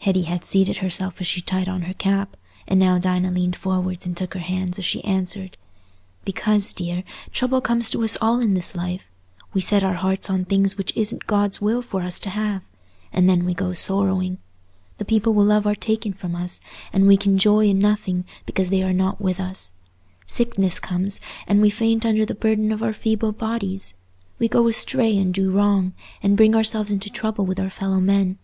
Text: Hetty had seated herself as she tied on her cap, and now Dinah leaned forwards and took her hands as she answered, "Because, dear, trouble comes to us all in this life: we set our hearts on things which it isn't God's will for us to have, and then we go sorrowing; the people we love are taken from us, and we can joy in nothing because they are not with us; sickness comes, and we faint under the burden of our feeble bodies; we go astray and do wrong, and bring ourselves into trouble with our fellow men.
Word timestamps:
Hetty 0.00 0.24
had 0.24 0.44
seated 0.44 0.76
herself 0.76 1.22
as 1.22 1.26
she 1.26 1.40
tied 1.40 1.70
on 1.70 1.84
her 1.88 1.94
cap, 1.94 2.36
and 2.68 2.78
now 2.78 2.98
Dinah 2.98 3.30
leaned 3.32 3.56
forwards 3.56 4.04
and 4.04 4.14
took 4.14 4.34
her 4.34 4.40
hands 4.40 4.78
as 4.78 4.84
she 4.84 5.02
answered, 5.04 5.56
"Because, 6.22 6.74
dear, 6.74 7.02
trouble 7.32 7.62
comes 7.62 7.88
to 7.88 8.04
us 8.04 8.18
all 8.20 8.40
in 8.40 8.52
this 8.52 8.76
life: 8.76 9.06
we 9.54 9.62
set 9.62 9.82
our 9.82 9.94
hearts 9.94 10.28
on 10.28 10.44
things 10.44 10.76
which 10.76 10.90
it 10.94 11.00
isn't 11.00 11.26
God's 11.26 11.62
will 11.62 11.80
for 11.80 12.02
us 12.02 12.20
to 12.20 12.28
have, 12.28 12.62
and 13.10 13.26
then 13.26 13.46
we 13.46 13.54
go 13.54 13.72
sorrowing; 13.72 14.36
the 14.98 15.04
people 15.06 15.32
we 15.32 15.42
love 15.44 15.66
are 15.66 15.74
taken 15.74 16.12
from 16.12 16.36
us, 16.36 16.60
and 16.92 17.06
we 17.08 17.16
can 17.16 17.38
joy 17.38 17.66
in 17.68 17.78
nothing 17.78 18.26
because 18.44 18.68
they 18.68 18.82
are 18.82 18.92
not 18.92 19.18
with 19.18 19.40
us; 19.40 19.72
sickness 20.26 20.78
comes, 20.78 21.22
and 21.46 21.62
we 21.62 21.70
faint 21.70 22.04
under 22.04 22.26
the 22.26 22.34
burden 22.34 22.70
of 22.70 22.82
our 22.82 22.92
feeble 22.92 23.32
bodies; 23.32 23.94
we 24.38 24.46
go 24.46 24.68
astray 24.68 25.16
and 25.16 25.32
do 25.32 25.50
wrong, 25.50 25.94
and 26.22 26.36
bring 26.36 26.54
ourselves 26.54 26.90
into 26.90 27.08
trouble 27.08 27.46
with 27.46 27.58
our 27.58 27.70
fellow 27.70 27.98
men. 27.98 28.36